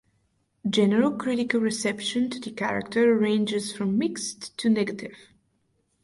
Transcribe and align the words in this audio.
General 0.67 1.11
critical 1.11 1.59
reception 1.59 2.27
to 2.31 2.39
the 2.39 2.49
character 2.49 3.15
ranges 3.15 3.71
from 3.71 3.99
mixed 3.99 4.57
to 4.57 4.67
negative. 4.67 5.15